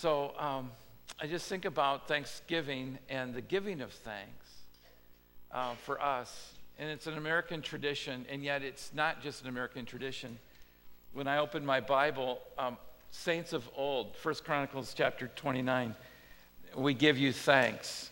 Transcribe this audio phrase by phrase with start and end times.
[0.00, 0.70] So um,
[1.20, 4.46] I just think about Thanksgiving and the giving of thanks
[5.52, 6.54] uh, for us.
[6.78, 10.38] And it's an American tradition, and yet it's not just an American tradition.
[11.12, 12.78] When I open my Bible, um,
[13.10, 15.94] saints of old, First Chronicles chapter 29,
[16.74, 18.08] we give you thanks.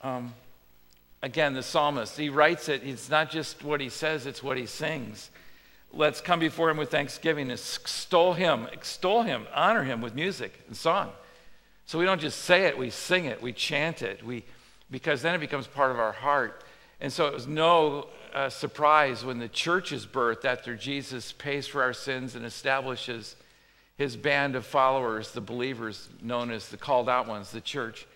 [0.00, 0.32] Um,
[1.22, 4.64] again, the psalmist, he writes it, it's not just what he says, it's what he
[4.64, 5.28] sings.
[5.92, 10.76] Let's come before him with thanksgiving, extol him, extol him, honor him with music and
[10.76, 11.10] song.
[11.86, 14.44] So we don't just say it, we sing it, we chant it, we,
[14.90, 16.62] because then it becomes part of our heart.
[17.00, 21.66] And so it was no uh, surprise when the church is birthed after Jesus pays
[21.66, 23.36] for our sins and establishes
[23.96, 28.06] his band of followers, the believers known as the called out ones, the church.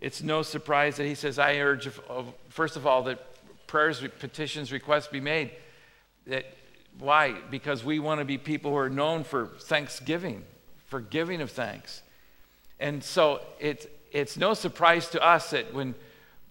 [0.00, 1.88] It's no surprise that he says, I urge,
[2.48, 3.18] first of all, that
[3.66, 5.50] prayers, petitions, requests be made.
[6.26, 6.46] That,
[6.98, 7.34] why?
[7.50, 10.44] Because we want to be people who are known for thanksgiving,
[10.86, 12.02] for giving of thanks.
[12.80, 15.94] And so it, it's no surprise to us that when,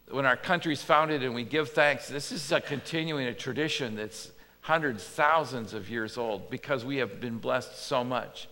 [0.09, 4.31] when our country's founded and we give thanks, this is a continuing a tradition that's
[4.61, 8.47] hundreds, thousands of years old because we have been blessed so much.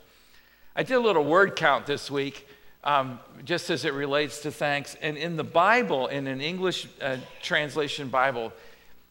[0.75, 2.47] I did a little word count this week,
[2.83, 4.95] um, just as it relates to thanks.
[5.01, 8.53] And in the Bible, in an English uh, translation Bible,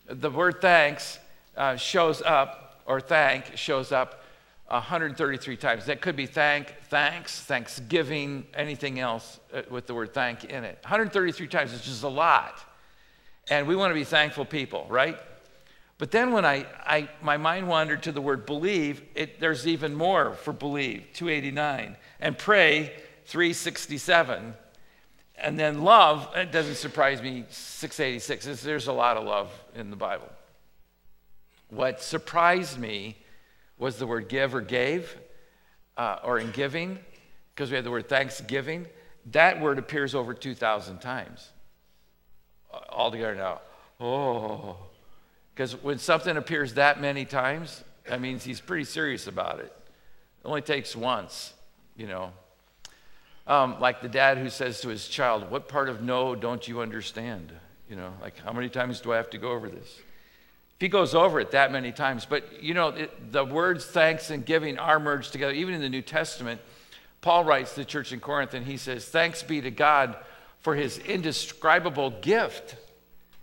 [0.06, 1.18] the word thanks
[1.56, 4.22] uh, shows up, or thank shows up
[4.68, 5.86] 133 times.
[5.86, 10.78] That could be thank, thanks, thanksgiving, anything else uh, with the word thank in it.
[10.82, 12.58] 133 times is just a lot.
[13.50, 15.18] And we want to be thankful people, right?
[15.98, 19.94] But then when I, I, my mind wandered to the word believe, it, there's even
[19.94, 21.96] more for believe, 289.
[22.20, 22.92] And pray,
[23.26, 24.54] 367.
[25.36, 28.62] And then love, it doesn't surprise me, 686.
[28.62, 30.28] There's a lot of love in the Bible.
[31.72, 33.16] What surprised me
[33.78, 35.16] was the word give or gave,
[35.96, 36.98] uh, or in giving,
[37.54, 38.86] because we have the word thanksgiving.
[39.30, 41.48] That word appears over 2,000 times
[42.90, 43.62] altogether now.
[43.98, 44.76] Oh,
[45.54, 49.74] because when something appears that many times, that means he's pretty serious about it.
[50.44, 51.54] It only takes once,
[51.96, 52.32] you know.
[53.46, 56.82] Um, like the dad who says to his child, What part of no don't you
[56.82, 57.50] understand?
[57.88, 60.00] You know, like, how many times do I have to go over this?
[60.82, 64.44] He goes over it that many times, but you know, it, the words thanks and
[64.44, 65.52] giving are merged together.
[65.52, 66.60] Even in the New Testament,
[67.20, 70.16] Paul writes to the church in Corinth and he says, Thanks be to God
[70.58, 72.74] for his indescribable gift.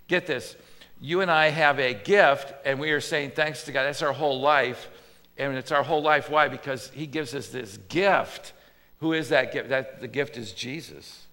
[0.10, 0.58] Get this
[1.00, 3.84] you and I have a gift, and we are saying thanks to God.
[3.84, 4.90] That's our whole life.
[5.38, 6.30] And it's our whole life.
[6.30, 6.50] Why?
[6.50, 8.52] Because He gives us this gift.
[9.00, 9.70] Who is that gift?
[9.70, 11.26] That, the gift is Jesus.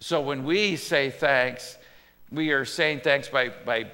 [0.00, 1.78] So when we say thanks,
[2.30, 3.86] we are saying thanks by, by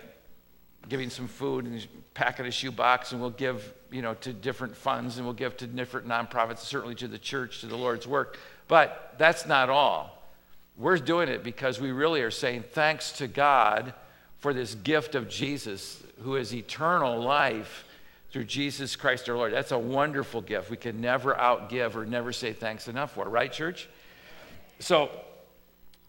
[0.88, 5.16] giving some food and packing a shoebox, and we'll give you know, to different funds,
[5.16, 8.38] and we'll give to different nonprofits, certainly to the church, to the Lord's work.
[8.68, 10.22] But that's not all.
[10.76, 13.94] We're doing it because we really are saying thanks to God
[14.40, 17.84] for this gift of Jesus, who is eternal life
[18.30, 19.52] through Jesus Christ our Lord.
[19.52, 20.70] That's a wonderful gift.
[20.70, 23.88] We can never outgive or never say thanks enough for, right, church?
[24.78, 25.10] So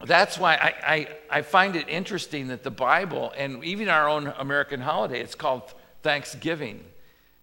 [0.06, 4.32] that's why I, I, I find it interesting that the Bible and even our own
[4.38, 6.84] American holiday, it's called Thanksgiving.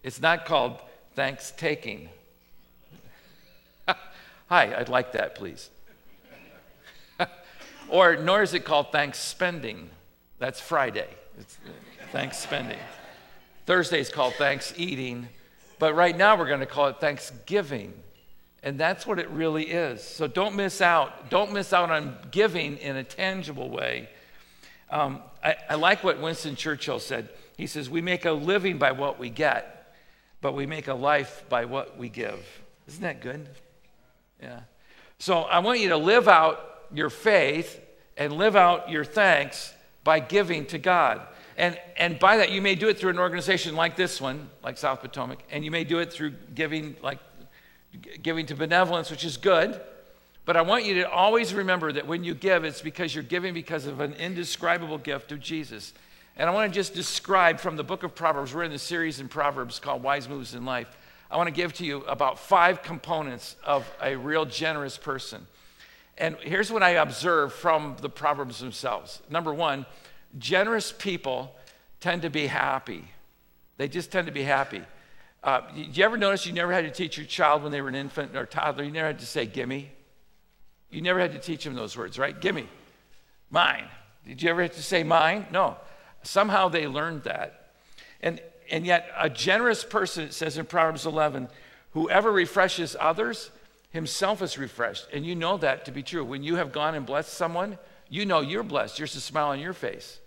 [0.02, 0.80] It's not called
[1.14, 2.08] thanks taking.
[4.48, 5.68] Hi, I'd like that, please.
[7.88, 9.90] or nor is it called thanks spending.
[10.38, 11.08] That's Friday.
[11.38, 11.70] It's uh,
[12.12, 12.78] thanks spending.
[13.66, 15.28] Thursday is called thanks eating,
[15.78, 17.92] but right now we're going to call it Thanksgiving.
[18.66, 20.02] And that's what it really is.
[20.02, 21.30] So don't miss out.
[21.30, 24.08] Don't miss out on giving in a tangible way.
[24.90, 27.28] Um, I, I like what Winston Churchill said.
[27.56, 29.94] He says, We make a living by what we get,
[30.40, 32.44] but we make a life by what we give.
[32.88, 33.48] Isn't that good?
[34.42, 34.62] Yeah.
[35.20, 37.80] So I want you to live out your faith
[38.16, 39.72] and live out your thanks
[40.02, 41.24] by giving to God.
[41.56, 44.76] And, and by that, you may do it through an organization like this one, like
[44.76, 47.20] South Potomac, and you may do it through giving, like
[48.22, 49.80] giving to benevolence, which is good.
[50.44, 53.52] But I want you to always remember that when you give, it's because you're giving
[53.52, 55.92] because of an indescribable gift of Jesus.
[56.36, 59.20] And I want to just describe from the book of Proverbs, we're in the series
[59.20, 60.96] in Proverbs called Wise Moves in Life.
[61.30, 65.46] I want to give to you about five components of a real generous person.
[66.18, 69.20] And here's what I observe from the Proverbs themselves.
[69.28, 69.84] Number one,
[70.38, 71.54] generous people
[72.00, 73.04] tend to be happy.
[73.78, 74.82] They just tend to be happy.
[75.46, 77.94] Uh, you ever notice you never had to teach your child when they were an
[77.94, 79.88] infant or toddler, you never had to say, gimme?
[80.90, 82.38] You never had to teach them those words, right?
[82.38, 82.68] Gimme.
[83.48, 83.84] Mine.
[84.26, 85.46] Did you ever have to say mine?
[85.52, 85.76] No.
[86.24, 87.70] Somehow they learned that.
[88.20, 88.40] And,
[88.72, 91.46] and yet, a generous person, it says in Proverbs 11,
[91.92, 93.52] whoever refreshes others,
[93.90, 95.06] himself is refreshed.
[95.12, 96.24] And you know that to be true.
[96.24, 97.78] When you have gone and blessed someone,
[98.08, 98.96] you know you're blessed.
[98.96, 100.18] There's a smile on your face.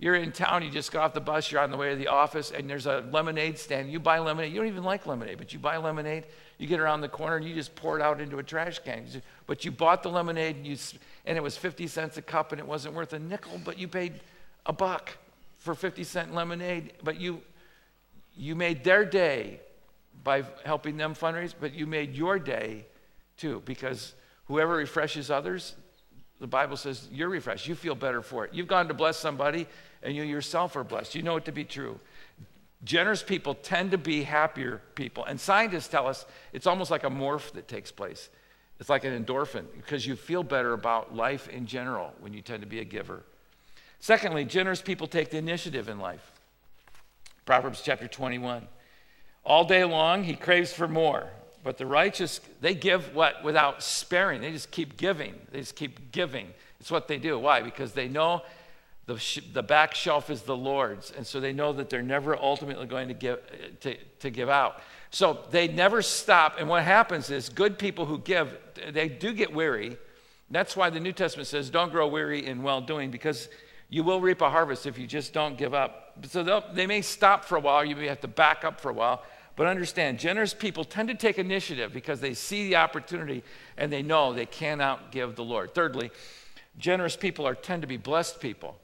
[0.00, 2.06] You're in town, you just got off the bus, you're on the way to the
[2.06, 3.90] office, and there's a lemonade stand.
[3.90, 4.52] You buy lemonade.
[4.52, 6.24] You don't even like lemonade, but you buy lemonade.
[6.58, 9.06] You get around the corner and you just pour it out into a trash can.
[9.46, 10.76] But you bought the lemonade and, you,
[11.26, 13.88] and it was 50 cents a cup and it wasn't worth a nickel, but you
[13.88, 14.20] paid
[14.66, 15.16] a buck
[15.58, 16.92] for 50 cent lemonade.
[17.02, 17.42] But you,
[18.36, 19.60] you made their day
[20.22, 22.86] by helping them fundraise, but you made your day
[23.36, 24.14] too, because
[24.46, 25.74] whoever refreshes others,
[26.40, 27.66] the Bible says you're refreshed.
[27.66, 28.54] You feel better for it.
[28.54, 29.66] You've gone to bless somebody
[30.02, 31.14] and you yourself are blessed.
[31.14, 31.98] You know it to be true.
[32.84, 35.24] Generous people tend to be happier people.
[35.24, 38.28] And scientists tell us it's almost like a morph that takes place.
[38.78, 42.62] It's like an endorphin because you feel better about life in general when you tend
[42.62, 43.24] to be a giver.
[43.98, 46.32] Secondly, generous people take the initiative in life.
[47.44, 48.68] Proverbs chapter 21.
[49.44, 51.28] All day long, he craves for more.
[51.64, 53.42] But the righteous, they give what?
[53.42, 54.40] Without sparing.
[54.40, 55.34] They just keep giving.
[55.50, 56.52] They just keep giving.
[56.80, 57.38] It's what they do.
[57.38, 57.62] Why?
[57.62, 58.42] Because they know
[59.08, 61.10] the, sh- the back shelf is the Lord's.
[61.10, 63.40] And so they know that they're never ultimately going to give,
[63.80, 64.82] to, to give out.
[65.10, 66.56] So they never stop.
[66.58, 68.54] And what happens is good people who give,
[68.92, 69.96] they do get weary.
[70.50, 73.48] That's why the New Testament says, don't grow weary in well doing, because
[73.88, 76.18] you will reap a harvest if you just don't give up.
[76.28, 78.94] So they may stop for a while, you may have to back up for a
[78.94, 79.22] while.
[79.56, 83.42] But understand, generous people tend to take initiative because they see the opportunity
[83.78, 85.74] and they know they cannot give the Lord.
[85.74, 86.10] Thirdly,
[86.76, 88.78] generous people are tend to be blessed people.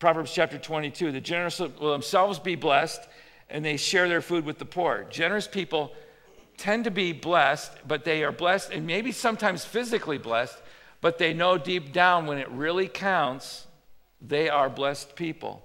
[0.00, 3.02] Proverbs chapter 22 the generous will themselves be blessed
[3.50, 5.06] and they share their food with the poor.
[5.10, 5.92] Generous people
[6.56, 10.56] tend to be blessed, but they are blessed and maybe sometimes physically blessed,
[11.02, 13.66] but they know deep down when it really counts,
[14.22, 15.62] they are blessed people.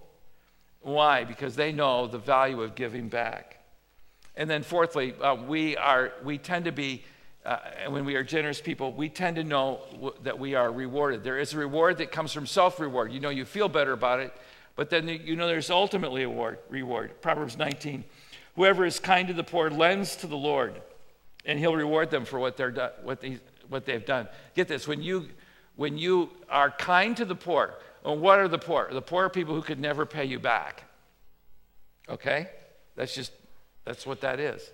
[0.81, 1.23] Why?
[1.23, 3.59] Because they know the value of giving back.
[4.35, 7.03] And then, fourthly, uh, we, are, we tend to be
[7.45, 7.59] uh,
[7.89, 11.23] when we are generous people, we tend to know w- that we are rewarded.
[11.23, 13.11] There is a reward that comes from self reward.
[13.11, 14.33] You know, you feel better about it,
[14.75, 16.59] but then you know there's ultimately a reward.
[16.69, 17.21] reward.
[17.21, 18.03] Proverbs 19
[18.55, 20.81] Whoever is kind to the poor lends to the Lord,
[21.43, 24.27] and he'll reward them for what, they're do- what, they, what they've done.
[24.55, 25.27] Get this when you,
[25.75, 28.89] when you are kind to the poor, well, what are the poor?
[28.91, 30.83] The poor are people who could never pay you back.
[32.07, 32.49] Okay?
[32.95, 33.33] That's just,
[33.83, 34.71] that's what that is.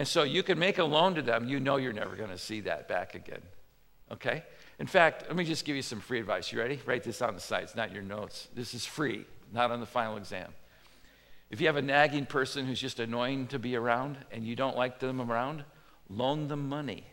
[0.00, 2.38] And so you can make a loan to them, you know you're never going to
[2.38, 3.42] see that back again.
[4.10, 4.42] Okay?
[4.78, 6.50] In fact, let me just give you some free advice.
[6.50, 6.80] You ready?
[6.86, 7.64] Write this on the side.
[7.64, 8.48] It's not your notes.
[8.54, 10.54] This is free, not on the final exam.
[11.50, 14.74] If you have a nagging person who's just annoying to be around and you don't
[14.74, 15.64] like them around,
[16.08, 17.04] loan them money.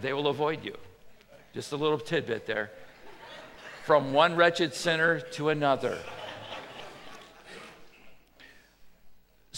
[0.00, 0.76] they will avoid you.
[1.54, 2.72] Just a little tidbit there.
[3.84, 5.96] From one wretched sinner to another.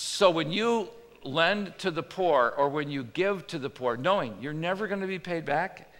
[0.03, 0.89] So when you
[1.23, 5.01] lend to the poor or when you give to the poor, knowing you're never going
[5.01, 5.93] to be paid back,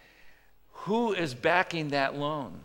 [0.73, 2.59] who is backing that loan?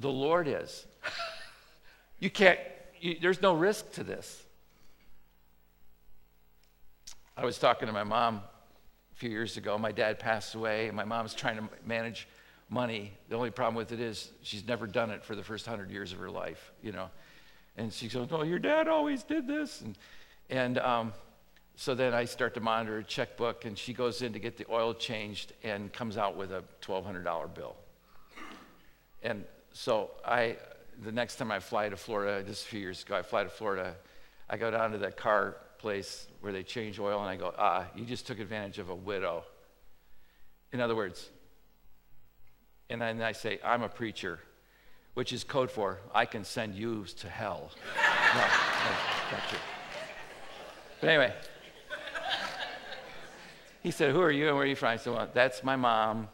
[0.00, 0.84] The Lord is.
[2.18, 2.58] you can't,
[3.00, 4.42] you, there's no risk to this.
[7.36, 8.42] I was talking to my mom
[9.12, 9.78] a few years ago.
[9.78, 12.26] My dad passed away, and my mom's trying to manage
[12.68, 13.12] money.
[13.28, 16.12] The only problem with it is she's never done it for the first hundred years
[16.12, 17.10] of her life, you know.
[17.76, 19.96] And she goes, "Oh, your dad always did this." And
[20.50, 21.12] and um,
[21.76, 24.66] so then I start to monitor her checkbook, and she goes in to get the
[24.70, 27.74] oil changed and comes out with a $1,200 bill.
[29.22, 30.58] And so I,
[31.02, 33.48] the next time I fly to Florida, just a few years ago, I fly to
[33.48, 33.96] Florida,
[34.50, 37.86] I go down to that car place where they change oil, and I go, ah,
[37.94, 39.44] you just took advantage of a widow.
[40.72, 41.30] In other words,
[42.90, 44.40] and then I say, I'm a preacher,
[45.14, 47.70] which is code for, I can send you to hell.
[48.34, 49.58] no, no.
[51.00, 51.34] But anyway,
[53.82, 54.88] he said, Who are you and where are you from?
[54.88, 56.28] I said, Well, that's my mom.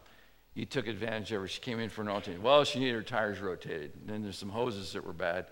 [0.54, 1.49] You took advantage of her.
[1.49, 2.40] She came in for an oil change.
[2.40, 3.92] Well, she needed her tires rotated.
[4.00, 5.46] And then there's some hoses that were bad.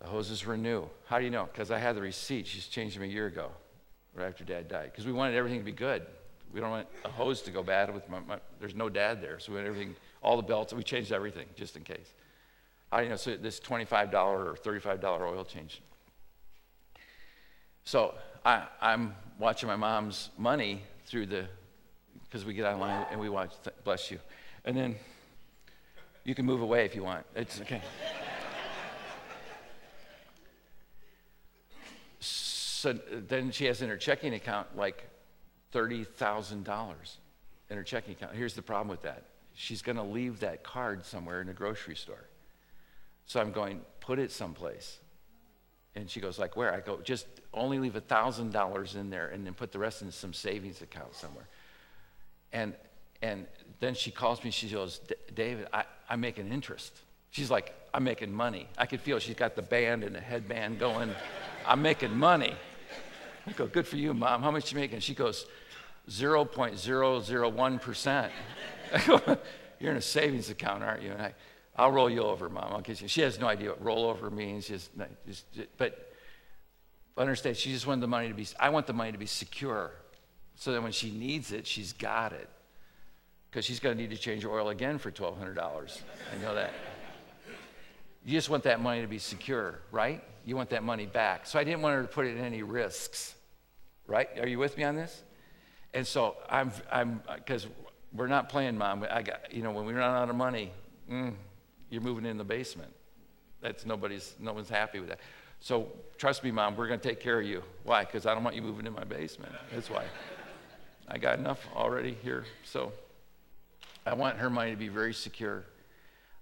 [0.00, 0.88] The hoses were new.
[1.06, 1.48] How do you know?
[1.52, 2.46] Because I had the receipt.
[2.46, 3.50] She's changed them a year ago,
[4.14, 4.90] right after dad died.
[4.92, 6.06] Because we wanted everything to be good.
[6.52, 9.40] We don't want a hose to go bad with my, my, there's no dad there.
[9.40, 12.14] So we had everything, all the belts, we changed everything just in case.
[12.90, 13.16] How do you know?
[13.16, 15.82] So this $25 or $35 oil change.
[17.90, 21.46] So I, am watching my mom's money through the,
[22.22, 23.50] because we get online and we watch,
[23.82, 24.20] bless you.
[24.64, 24.94] And then
[26.22, 27.26] you can move away if you want.
[27.34, 27.82] It's okay.
[32.20, 35.10] so then she has in her checking account like
[35.74, 36.94] $30,000
[37.70, 38.36] in her checking account.
[38.36, 39.24] Here's the problem with that
[39.56, 42.28] she's going to leave that card somewhere in a grocery store.
[43.26, 45.00] So I'm going, put it someplace.
[45.94, 46.72] And she goes, like, where?
[46.72, 50.12] I go, just only leave a $1,000 in there and then put the rest in
[50.12, 51.48] some savings account somewhere.
[52.52, 52.74] And,
[53.22, 53.46] and
[53.80, 55.00] then she calls me, she goes,
[55.34, 56.92] David, I, I'm making interest.
[57.30, 58.68] She's like, I'm making money.
[58.78, 61.10] I could feel she's got the band and the headband going.
[61.66, 62.54] I'm making money.
[63.46, 64.42] I go, good for you, mom.
[64.42, 65.00] How much you making?
[65.00, 65.44] She goes,
[66.08, 68.30] 0.001%.
[68.92, 69.38] I go,
[69.78, 71.12] you're in a savings account, aren't you?
[71.12, 71.32] And I,
[71.76, 72.72] I'll roll you over, mom.
[72.72, 73.08] I'll get you.
[73.08, 74.68] She has no idea what rollover means.
[74.68, 74.90] Just,
[75.26, 75.44] just,
[75.76, 76.12] but
[77.16, 79.92] understand, she just wanted the money to be, I want the money to be secure.
[80.56, 82.48] So that when she needs it, she's got it.
[83.50, 85.58] Because she's going to need to change her oil again for $1,200.
[85.58, 86.72] I know that.
[88.24, 90.22] You just want that money to be secure, right?
[90.44, 91.46] You want that money back.
[91.46, 93.34] So I didn't want her to put it in any risks,
[94.06, 94.28] right?
[94.38, 95.22] Are you with me on this?
[95.94, 97.66] And so I'm, I'm, because
[98.12, 99.06] we're not playing, mom.
[99.10, 100.72] I got, you know, when we run out of money,
[101.10, 101.32] mm,
[101.90, 102.92] you're moving in the basement.
[103.60, 105.20] That's nobody's, no one's happy with that.
[105.60, 107.62] So trust me, mom, we're going to take care of you.
[107.84, 108.04] Why?
[108.04, 109.52] Because I don't want you moving in my basement.
[109.72, 110.04] That's why.
[111.08, 112.44] I got enough already here.
[112.64, 112.92] So
[114.06, 115.64] I want her money to be very secure.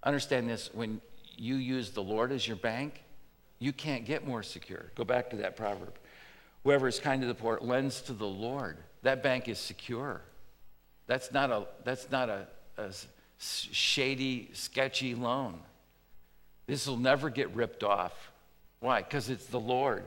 [0.04, 1.00] Understand this when
[1.36, 3.02] you use the Lord as your bank,
[3.58, 4.92] you can't get more secure.
[4.94, 5.94] Go back to that proverb.
[6.62, 8.76] Whoever is kind to the poor lends to the Lord.
[9.02, 10.22] That bank is secure.
[11.06, 12.92] That's not a, that's not a, a
[13.38, 15.60] shady, sketchy loan.
[16.66, 18.30] This will never get ripped off.
[18.80, 19.02] Why?
[19.02, 20.04] Because it's the Lord.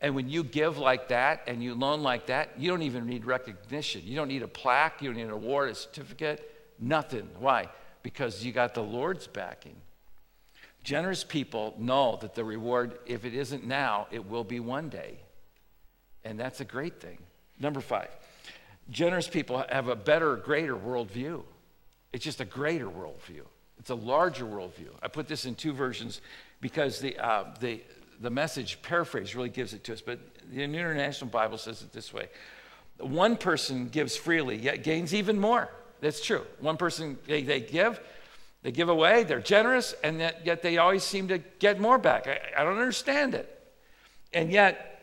[0.00, 3.24] And when you give like that and you loan like that, you don't even need
[3.24, 4.02] recognition.
[4.04, 7.28] You don't need a plaque, you don't need an award, a certificate, nothing.
[7.38, 7.68] Why?
[8.02, 9.74] Because you got the Lord's backing.
[10.84, 15.18] Generous people know that the reward, if it isn't now, it will be one day.
[16.24, 17.18] And that's a great thing.
[17.58, 18.08] Number five,
[18.90, 21.42] generous people have a better, greater worldview.
[22.12, 23.42] It's just a greater worldview.
[23.78, 24.90] It's a larger worldview.
[25.02, 26.20] I put this in two versions
[26.60, 27.80] because the, uh, the,
[28.20, 30.18] the message paraphrase really gives it to us, but
[30.52, 32.28] the International Bible says it this way
[32.98, 35.70] One person gives freely, yet gains even more.
[36.00, 36.44] That's true.
[36.60, 38.00] One person, they, they give,
[38.62, 42.26] they give away, they're generous, and yet, yet they always seem to get more back.
[42.26, 43.54] I, I don't understand it.
[44.32, 45.02] And yet,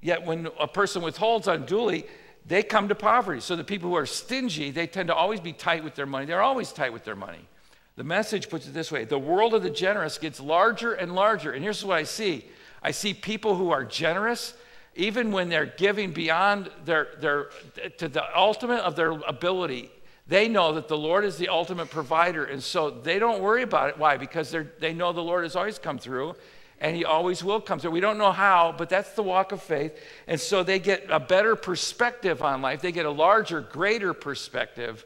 [0.00, 2.06] yet when a person withholds unduly,
[2.46, 3.40] they come to poverty.
[3.40, 6.26] So the people who are stingy, they tend to always be tight with their money.
[6.26, 7.48] They're always tight with their money.
[7.96, 11.52] The message puts it this way the world of the generous gets larger and larger.
[11.52, 12.44] And here's what I see
[12.82, 14.54] I see people who are generous,
[14.94, 17.50] even when they're giving beyond their, their
[17.98, 19.90] to the ultimate of their ability.
[20.26, 23.90] They know that the Lord is the ultimate provider, and so they don't worry about
[23.90, 23.98] it.
[23.98, 24.16] Why?
[24.16, 26.34] Because they know the Lord has always come through,
[26.80, 27.92] and He always will come through.
[27.92, 29.98] We don't know how, but that's the walk of faith.
[30.26, 32.80] And so they get a better perspective on life.
[32.80, 35.04] They get a larger, greater perspective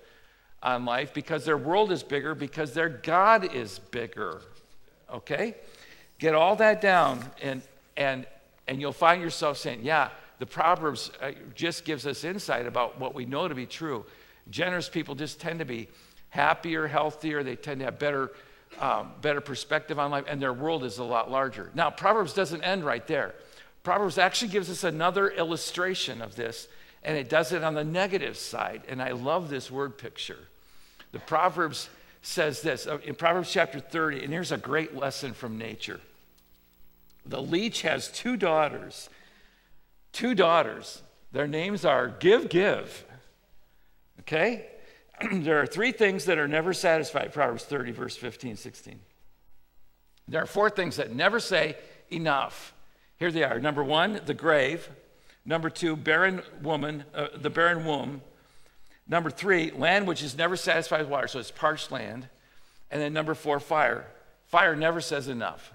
[0.62, 4.42] on life because their world is bigger, because their God is bigger.
[5.12, 5.54] Okay?
[6.18, 7.62] Get all that down, and,
[7.96, 8.26] and,
[8.66, 13.14] and you'll find yourself saying, Yeah, the Proverbs uh, just gives us insight about what
[13.14, 14.04] we know to be true.
[14.50, 15.88] Generous people just tend to be
[16.30, 18.32] happier, healthier, they tend to have better.
[18.80, 21.70] Um, better perspective on life, and their world is a lot larger.
[21.75, 23.35] Now, Proverbs doesn't end right there.
[23.82, 26.68] Proverbs actually gives us another illustration of this
[27.02, 28.82] and it does it on the negative side.
[28.88, 30.49] And I love this word picture.
[31.12, 31.88] The Proverbs
[32.23, 36.00] says this uh, in Proverbs chapter 30, and here's a great lesson from nature.
[37.25, 39.08] The leech has two daughters,
[40.12, 41.02] two daughters.
[41.32, 43.04] Their names are Give, Give.
[44.20, 44.66] Okay?
[45.32, 49.00] there are three things that are never satisfied, Proverbs 30, verse 15, 16.
[50.28, 51.76] There are four things that never say
[52.10, 52.75] enough.
[53.18, 53.58] Here they are.
[53.58, 54.88] Number one, the grave.
[55.44, 58.20] Number two, barren woman, uh, the barren womb.
[59.08, 62.28] Number three, land which is never satisfied with water, so it's parched land.
[62.90, 64.06] And then number four, fire.
[64.46, 65.72] Fire never says enough.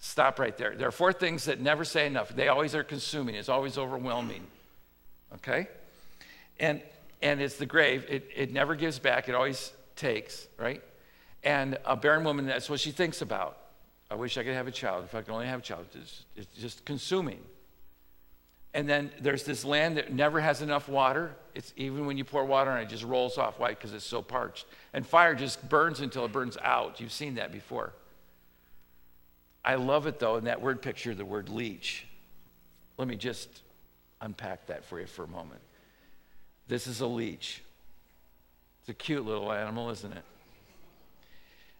[0.00, 0.74] Stop right there.
[0.76, 2.28] There are four things that never say enough.
[2.28, 4.46] They always are consuming, it's always overwhelming.
[5.34, 5.68] Okay?
[6.58, 6.82] And
[7.22, 8.04] and it's the grave.
[8.08, 10.82] It, it never gives back, it always takes, right?
[11.42, 13.58] And a barren woman, that's what she thinks about.
[14.10, 15.04] I wish I could have a child.
[15.04, 17.40] If I could only have a child, it's, it's just consuming.
[18.74, 21.34] And then there's this land that never has enough water.
[21.54, 23.58] It's even when you pour water on it, it just rolls off.
[23.58, 23.70] Why?
[23.70, 24.66] Because it's so parched.
[24.92, 27.00] And fire just burns until it burns out.
[27.00, 27.92] You've seen that before.
[29.64, 32.06] I love it though in that word picture, the word leech.
[32.96, 33.62] Let me just
[34.20, 35.60] unpack that for you for a moment.
[36.68, 37.62] This is a leech.
[38.80, 40.24] It's a cute little animal, isn't it?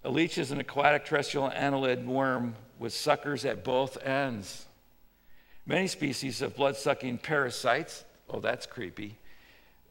[0.05, 4.65] A leech is an aquatic terrestrial annelid worm with suckers at both ends.
[5.67, 9.17] Many species of blood sucking parasites, oh, that's creepy.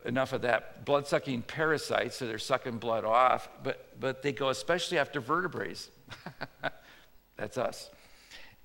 [0.06, 0.86] Enough of that.
[0.86, 5.92] Blood sucking parasites, so they're sucking blood off, but, but they go especially after vertebrates.
[7.36, 7.92] that's us.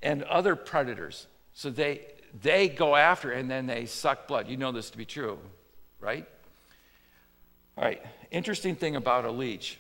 [0.03, 1.27] and other predators.
[1.53, 2.07] So they,
[2.41, 4.49] they go after and then they suck blood.
[4.49, 5.39] You know this to be true,
[6.03, 6.29] right?
[7.79, 9.79] All right, interesting thing about a leech.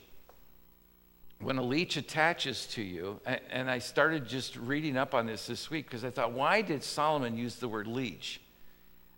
[1.41, 5.69] When a leech attaches to you, and I started just reading up on this this
[5.69, 8.41] week because I thought, why did Solomon use the word leech?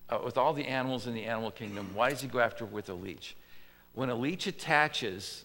[0.08, 2.88] Uh, with all the animals in the animal kingdom, why does he go after with
[2.88, 3.37] a leech?
[3.94, 5.44] When a leech attaches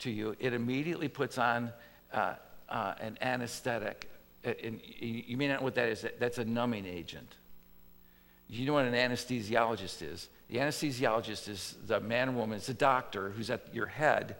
[0.00, 1.72] to you, it immediately puts on
[2.12, 2.34] uh,
[2.68, 4.10] uh, an anesthetic.
[4.44, 6.06] Uh, and you may not know what that is.
[6.18, 7.36] That's a numbing agent.
[8.48, 10.28] You know what an anesthesiologist is?
[10.48, 14.36] The anesthesiologist is the man or woman, it's a doctor who's at your head,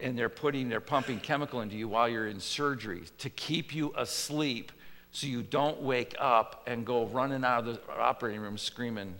[0.00, 3.92] and they're putting, they're pumping chemical into you while you're in surgery to keep you
[3.96, 4.70] asleep
[5.10, 9.14] so you don't wake up and go running out of the operating room screaming.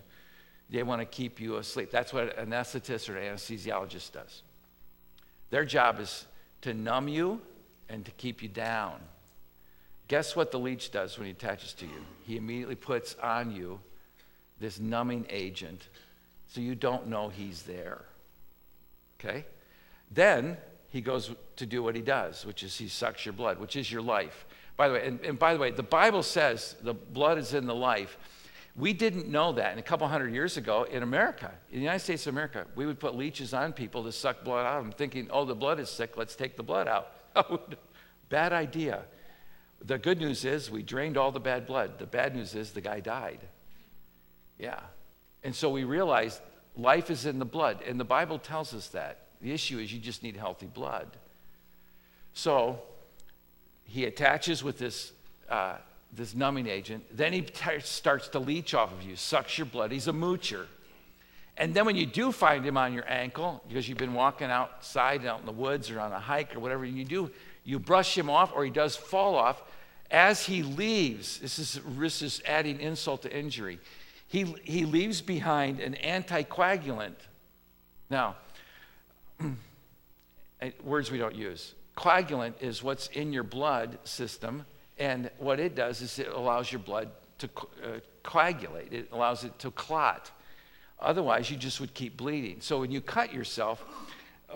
[0.71, 1.91] They want to keep you asleep.
[1.91, 4.43] That's what an anesthetist or an anesthesiologist does.
[5.51, 6.27] Their job is
[6.61, 7.41] to numb you
[7.89, 9.01] and to keep you down.
[10.09, 12.05] Guess what the leech does when he attaches to you?
[12.23, 13.81] He immediately puts on you
[14.61, 15.89] this numbing agent
[16.49, 18.05] so you don't know he's there.
[19.19, 19.45] Okay?
[20.11, 20.57] Then
[20.89, 23.93] he goes to do what he does, which is he sucks your blood, which is
[23.93, 24.47] your life.
[24.77, 27.67] By the way, and, and by the way, the Bible says the blood is in
[27.67, 28.17] the life.
[28.77, 29.73] We didn't know that.
[29.73, 32.87] And a couple hundred years ago in America, in the United States of America, we
[32.87, 35.81] would put leeches on people to suck blood out of them, thinking, oh, the blood
[35.81, 37.13] is sick, let's take the blood out.
[37.37, 37.61] Oh,
[38.31, 39.03] bad idea.
[39.85, 42.01] The good news is we drained all the bad blood.
[42.01, 43.39] The bad news is the guy died.
[44.59, 44.81] Yeah.
[45.45, 46.41] And so we realized
[46.77, 49.21] life is in the blood, and the Bible tells us that.
[49.41, 51.09] The issue is you just need healthy blood.
[52.33, 52.81] So
[53.85, 55.13] he attaches with this,
[55.49, 55.77] uh,
[56.13, 57.05] this numbing agent.
[57.17, 57.47] Then he
[57.81, 59.93] starts to leech off of you, sucks your blood.
[59.93, 60.67] He's a moocher.
[61.57, 65.27] And then when you do find him on your ankle, because you've been walking outside
[65.27, 67.31] out in the woods or on a hike or whatever you do,
[67.65, 69.63] you brush him off or he does fall off.
[70.11, 73.79] As he leaves, this is, this is adding insult to injury,
[74.29, 77.17] he, he leaves behind an anticoagulant.
[78.11, 78.37] Now,
[80.85, 81.75] words we don't use.
[81.97, 84.65] Coagulant is what's in your blood system,
[84.99, 87.49] and what it does is it allows your blood to
[87.83, 87.89] uh,
[88.23, 90.31] coagulate, it allows it to clot.
[91.01, 92.61] Otherwise, you just would keep bleeding.
[92.61, 93.85] So when you cut yourself,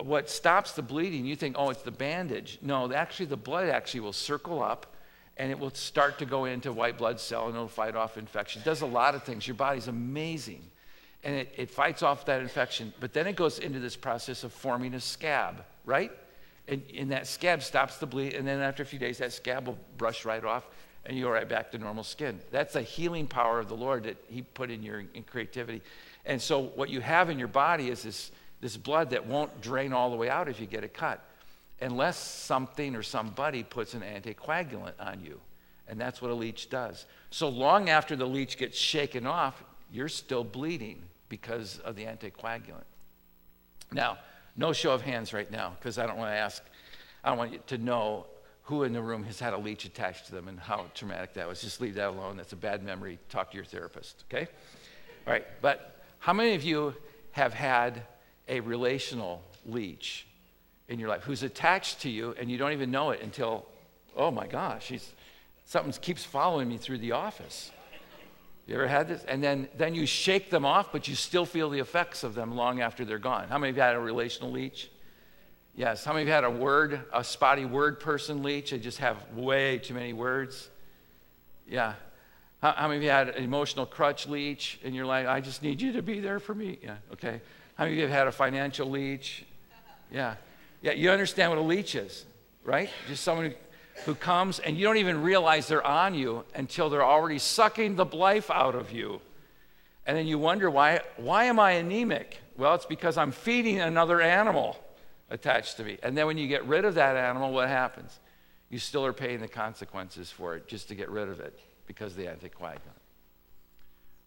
[0.01, 2.59] what stops the bleeding, you think, oh, it's the bandage.
[2.61, 4.92] No, actually, the blood actually will circle up
[5.37, 8.63] and it will start to go into white blood cell and it'll fight off infection.
[8.63, 9.47] It does a lot of things.
[9.47, 10.63] Your body's amazing.
[11.25, 12.93] And it, it fights off that infection.
[13.01, 16.11] But then it goes into this process of forming a scab, right?
[16.69, 18.35] And, and that scab stops the bleed.
[18.35, 20.67] And then after a few days, that scab will brush right off
[21.05, 22.41] and you go right back to normal skin.
[22.51, 25.83] That's the healing power of the Lord that He put in your in creativity.
[26.25, 29.93] And so, what you have in your body is this, this blood that won't drain
[29.93, 31.25] all the way out if you get a cut,
[31.83, 35.41] unless something or somebody puts an anticoagulant on you.
[35.89, 37.07] And that's what a leech does.
[37.31, 42.85] So, long after the leech gets shaken off, you're still bleeding because of the anticoagulant.
[43.93, 44.19] Now,
[44.57, 46.63] no show of hands right now, because I don't want to ask,
[47.25, 48.27] I don't want you to know
[48.63, 51.49] who in the room has had a leech attached to them and how traumatic that
[51.49, 51.61] was.
[51.61, 52.37] Just leave that alone.
[52.37, 53.19] That's a bad memory.
[53.29, 54.49] Talk to your therapist, okay?
[55.27, 56.95] All right, but how many of you
[57.33, 58.03] have had
[58.49, 60.27] a relational leech
[60.93, 63.67] in your life who's attached to you and you don't even know it until,
[64.15, 65.13] oh my gosh, he's,
[65.65, 67.73] something keeps following me through the office?
[68.67, 69.25] You ever had this?
[69.25, 72.55] And then, then you shake them off, but you still feel the effects of them
[72.55, 73.49] long after they're gone.
[73.49, 74.91] How many of you had a relational leech?
[75.75, 76.05] Yes.
[76.05, 78.71] How many of you had a word, a spotty word person leech?
[78.71, 80.69] They just have way too many words.
[81.67, 81.95] Yeah.
[82.61, 85.63] How, how, many of you had an emotional crutch leech and you're like, I just
[85.63, 86.79] need you to be there for me?
[86.83, 87.41] Yeah, okay.
[87.75, 89.45] How many of you have had a financial leech?
[90.13, 90.35] Yeah.
[90.83, 92.27] Yeah, you understand what a leech is,
[92.65, 92.91] right?
[93.09, 93.55] Just someone who,
[94.05, 98.05] who comes and you don't even realize they're on you until they're already sucking the
[98.05, 99.21] life out of you.
[100.07, 102.39] And then you wonder, why, why am I anemic?
[102.57, 104.77] Well, it's because I'm feeding another animal
[105.31, 105.99] attached to me.
[106.03, 108.19] And then when you get rid of that animal, what happens?
[108.69, 112.13] You still are paying the consequences for it just to get rid of it because
[112.13, 112.81] of the anticoagulant.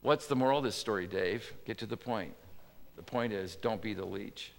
[0.02, 1.52] What's the moral of this story, Dave?
[1.66, 2.34] Get to the point.
[2.96, 4.54] The point is don't be the leech.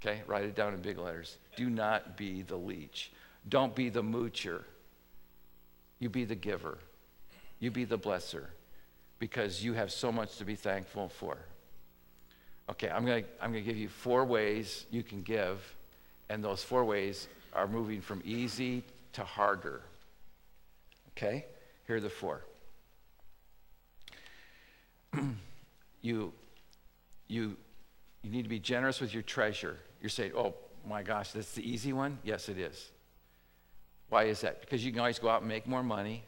[0.00, 0.22] Okay?
[0.26, 1.38] Write it down in big letters.
[1.56, 3.12] Do not be the leech.
[3.48, 4.62] Don't be the moocher.
[5.98, 6.78] You be the giver.
[7.58, 8.46] You be the blesser
[9.18, 11.38] because you have so much to be thankful for.
[12.70, 15.60] Okay, I'm going to I'm going to give you four ways you can give,
[16.28, 18.84] and those four ways are moving from easy
[19.14, 19.82] to harder.
[21.10, 21.46] Okay?
[21.86, 22.42] Here are the four.
[26.02, 26.32] you,
[27.26, 27.56] you,
[28.28, 29.78] you need to be generous with your treasure.
[30.02, 30.54] You're saying, oh
[30.86, 32.18] my gosh, that's the easy one?
[32.22, 32.90] Yes, it is.
[34.10, 34.60] Why is that?
[34.60, 36.24] Because you can always go out and make more money,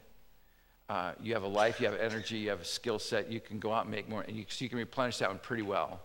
[0.89, 3.59] uh, you have a life, you have energy, you have a skill set, you can
[3.59, 5.99] go out and make more, and you, so you can replenish that one pretty well.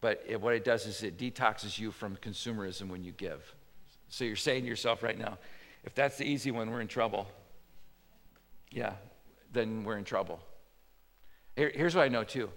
[0.00, 3.52] But it, what it does is it detoxes you from consumerism when you give.
[4.08, 5.38] So you're saying to yourself right now,
[5.82, 7.26] if that's the easy one, we're in trouble.
[8.70, 8.92] Yeah,
[9.52, 10.38] then we're in trouble.
[11.56, 12.48] Here, here's what I know too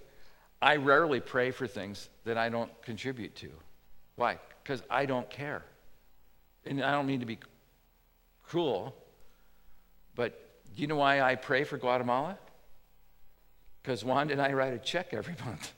[0.61, 3.49] I rarely pray for things that I don't contribute to.
[4.15, 4.39] Why?
[4.63, 5.63] Because I don't care.
[6.65, 7.39] And I don't mean to be
[8.43, 8.95] cruel,
[10.13, 12.37] but do you know why I pray for Guatemala?
[13.81, 15.71] Because Wanda and I write a check every month.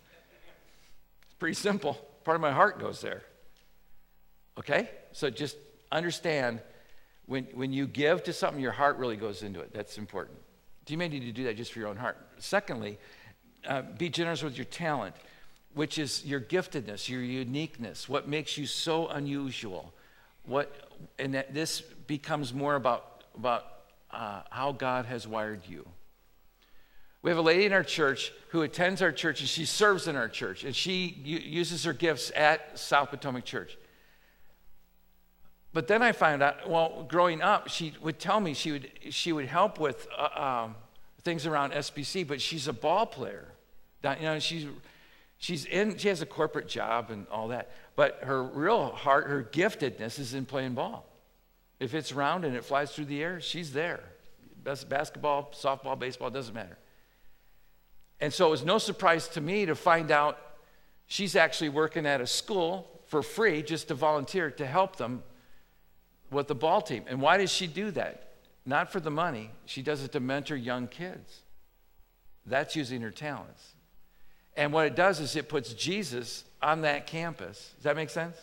[1.23, 1.93] It's pretty simple.
[2.25, 3.21] Part of my heart goes there.
[4.57, 4.89] Okay?
[5.13, 5.55] So just
[5.91, 6.59] understand
[7.25, 9.73] when, when you give to something, your heart really goes into it.
[9.73, 10.37] That's important.
[10.87, 12.17] You may need to do that just for your own heart.
[12.39, 12.99] Secondly,
[13.67, 15.15] uh, be generous with your talent,
[15.73, 19.93] which is your giftedness, your uniqueness, what makes you so unusual.
[20.45, 20.73] What,
[21.17, 23.65] and that this becomes more about, about
[24.11, 25.87] uh, how God has wired you.
[27.21, 30.17] We have a lady in our church who attends our church and she serves in
[30.17, 33.77] our church and she uses her gifts at South Potomac Church.
[35.71, 39.31] But then I found out, well, growing up, she would tell me she would, she
[39.31, 40.75] would help with uh, um,
[41.23, 43.47] things around SBC, but she's a ball player.
[44.03, 44.65] You know, she's,
[45.37, 47.71] she's in, she has a corporate job and all that.
[47.95, 51.05] But her real heart, her giftedness is in playing ball.
[51.79, 54.01] If it's round and it flies through the air, she's there.
[54.63, 56.77] Best basketball, softball, baseball, doesn't matter.
[58.19, 60.39] And so it was no surprise to me to find out
[61.07, 65.23] she's actually working at a school for free just to volunteer to help them
[66.31, 67.03] with the ball team.
[67.07, 68.33] And why does she do that?
[68.65, 71.41] Not for the money, she does it to mentor young kids.
[72.45, 73.73] That's using her talents.
[74.55, 77.71] And what it does is it puts Jesus on that campus.
[77.75, 78.37] Does that make sense?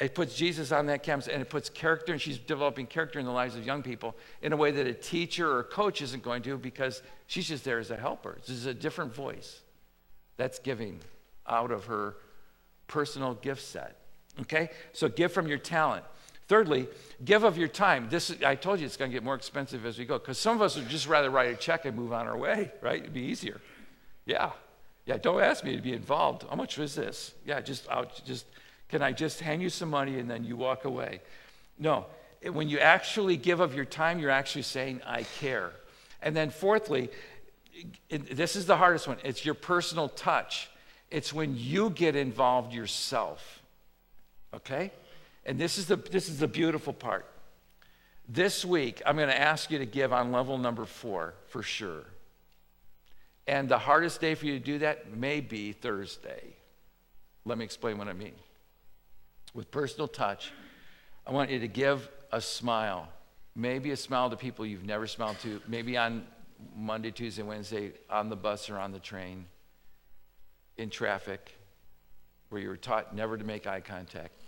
[0.00, 3.26] It puts Jesus on that campus and it puts character, and she's developing character in
[3.26, 6.22] the lives of young people in a way that a teacher or a coach isn't
[6.22, 8.36] going to because she's just there as a helper.
[8.40, 9.60] This is a different voice.
[10.36, 10.98] That's giving
[11.46, 12.16] out of her
[12.88, 14.00] personal gift set.
[14.40, 14.70] Okay?
[14.92, 16.04] So give from your talent.
[16.48, 16.88] Thirdly,
[17.24, 18.08] give of your time.
[18.10, 20.56] This I told you it's going to get more expensive as we go because some
[20.56, 23.00] of us would just rather write a check and move on our way, right?
[23.00, 23.60] It'd be easier.
[24.26, 24.50] Yeah,
[25.06, 25.18] yeah.
[25.18, 26.44] Don't ask me to be involved.
[26.48, 27.34] How much was this?
[27.44, 28.46] Yeah, just I'll just
[28.88, 31.20] can I just hand you some money and then you walk away?
[31.78, 32.06] No.
[32.42, 35.72] When you actually give of your time, you're actually saying I care.
[36.22, 37.10] And then fourthly,
[38.08, 39.16] this is the hardest one.
[39.24, 40.68] It's your personal touch.
[41.10, 43.62] It's when you get involved yourself.
[44.54, 44.92] Okay?
[45.46, 47.26] And this is the, this is the beautiful part.
[48.28, 52.04] This week, I'm going to ask you to give on level number four for sure.
[53.46, 56.56] And the hardest day for you to do that may be Thursday.
[57.44, 58.34] Let me explain what I mean.
[59.52, 60.52] With personal touch,
[61.26, 63.08] I want you to give a smile.
[63.54, 65.60] Maybe a smile to people you've never smiled to.
[65.68, 66.26] Maybe on
[66.76, 69.44] Monday, Tuesday, Wednesday, on the bus or on the train,
[70.76, 71.52] in traffic,
[72.48, 74.40] where you were taught never to make eye contact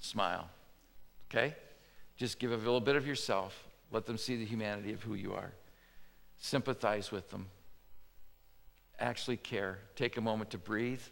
[0.00, 0.48] smile.
[1.30, 1.54] Okay?
[2.16, 3.64] Just give a little bit of yourself.
[3.90, 5.52] Let them see the humanity of who you are.
[6.38, 7.48] Sympathize with them.
[9.02, 9.80] Actually care.
[9.96, 11.02] Take a moment to breathe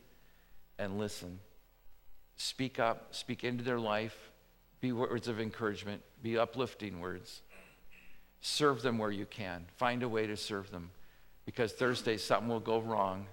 [0.78, 1.40] and listen.
[2.36, 4.30] Speak up, speak into their life.
[4.80, 7.42] Be words of encouragement, be uplifting words.
[8.40, 9.66] Serve them where you can.
[9.76, 10.90] Find a way to serve them.
[11.44, 13.26] Because Thursday, something will go wrong,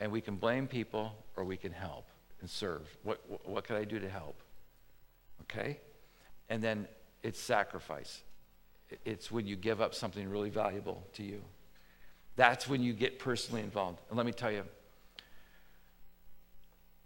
[0.00, 2.06] and we can blame people or we can help
[2.40, 2.82] and serve.
[3.02, 4.40] What, what, can I do to help?
[5.42, 5.78] Okay?
[6.48, 6.88] And then
[7.22, 8.22] it's sacrifice.
[9.04, 11.42] It's when you give up something really valuable to you.
[12.36, 14.00] That's when you get personally involved.
[14.08, 14.64] And let me tell you,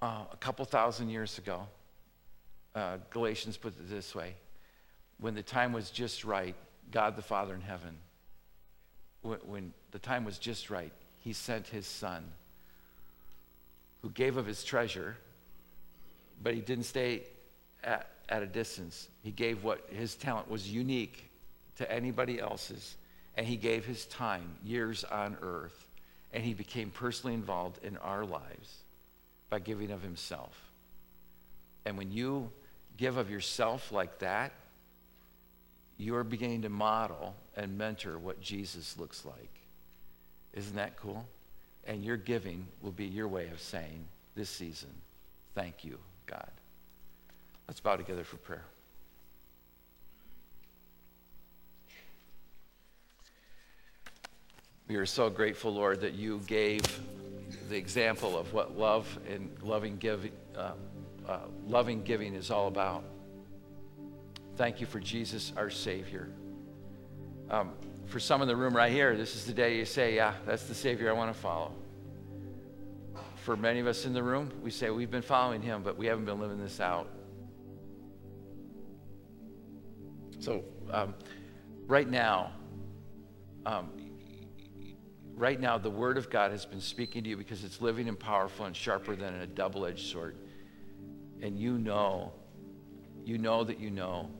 [0.00, 1.66] uh, a couple thousand years ago,
[2.74, 4.34] uh, Galatians put it this way
[5.20, 6.54] when the time was just right,
[6.90, 7.96] God the Father in heaven,
[9.22, 12.24] when, when the time was just right, he sent his son
[14.02, 15.16] who gave of his treasure,
[16.42, 17.24] but he didn't stay
[17.82, 19.08] at, at a distance.
[19.22, 21.30] He gave what his talent was unique
[21.76, 22.96] to anybody else's,
[23.38, 25.86] and he gave his time, years on earth,
[26.32, 28.78] and he became personally involved in our lives
[29.48, 30.60] by giving of himself.
[31.86, 32.50] And when you
[32.96, 34.52] give of yourself like that,
[35.98, 39.60] you are beginning to model and mentor what Jesus looks like.
[40.52, 41.24] Isn't that cool?
[41.84, 44.90] And your giving will be your way of saying this season,
[45.54, 46.50] thank you, God.
[47.68, 48.64] Let's bow together for prayer.
[54.88, 56.80] We are so grateful, Lord, that you gave
[57.68, 60.72] the example of what love and loving giving, uh,
[61.28, 63.04] uh, loving giving is all about.
[64.56, 66.30] Thank you for Jesus, our Savior.
[67.50, 67.72] Um,
[68.06, 70.64] for some in the room right here, this is the day you say, Yeah, that's
[70.64, 71.74] the Savior I want to follow.
[73.44, 76.06] For many of us in the room, we say we've been following Him, but we
[76.06, 77.10] haven't been living this out.
[80.38, 81.14] So, um,
[81.86, 82.52] right now,
[83.66, 83.90] um,
[85.38, 88.18] right now, the Word of God has been speaking to you because it's living and
[88.18, 90.36] powerful and sharper than a double edged sword.
[91.40, 92.32] And you know,
[93.24, 94.30] you know that you know,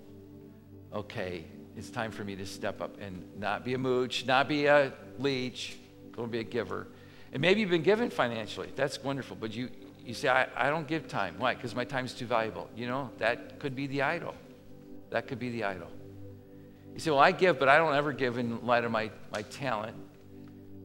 [0.93, 1.45] okay,
[1.77, 4.93] it's time for me to step up and not be a mooch, not be a
[5.19, 5.77] leech,
[6.17, 6.89] don't be a giver.
[7.33, 8.71] And maybe you've been given financially.
[8.75, 9.37] That's wonderful.
[9.39, 9.69] But you,
[10.05, 11.37] you say, I, I don't give time.
[11.39, 11.55] Why?
[11.55, 12.69] Because my time's too valuable.
[12.75, 14.35] You know, that could be the idol.
[15.11, 15.89] That could be the idol.
[16.95, 19.43] You say, Well, I give, but I don't ever give in light of my, my
[19.43, 19.97] talent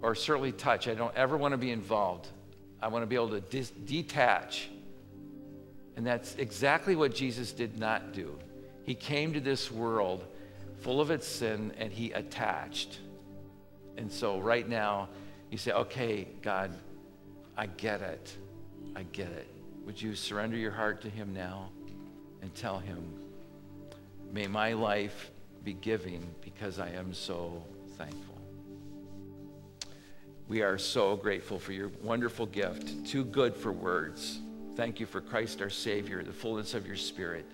[0.03, 0.87] or certainly touch.
[0.87, 2.27] I don't ever want to be involved.
[2.81, 4.69] I want to be able to dis- detach.
[5.95, 8.37] And that's exactly what Jesus did not do.
[8.83, 10.25] He came to this world
[10.81, 12.99] full of its sin and he attached.
[13.97, 15.07] And so right now,
[15.49, 16.75] you say, okay, God,
[17.55, 18.35] I get it.
[18.95, 19.47] I get it.
[19.85, 21.69] Would you surrender your heart to him now
[22.41, 23.01] and tell him,
[24.33, 25.31] may my life
[25.63, 27.63] be giving because I am so
[27.97, 28.32] thankful.
[30.47, 34.39] We are so grateful for your wonderful gift, too good for words.
[34.75, 37.45] Thank you for Christ our Savior, the fullness of your Spirit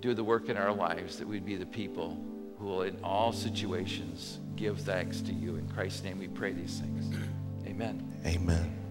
[0.00, 2.16] do the work in our lives that we'd be the people
[2.58, 5.56] who will, in all situations, give thanks to you.
[5.56, 7.14] In Christ's name we pray these things.
[7.66, 8.02] Amen.
[8.24, 8.85] Amen.